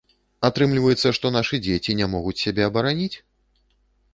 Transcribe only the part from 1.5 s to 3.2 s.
дзеці не могуць сябе абараніць?